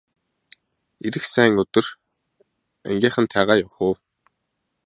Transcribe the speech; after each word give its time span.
Ирэх 1.05 1.25
сайн 1.33 1.53
өдөр 1.63 1.85
ангийнхантайгаа 2.87 3.57
явах 3.63 3.77
уу! 3.85 3.93